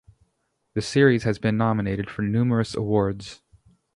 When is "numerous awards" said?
2.23-3.43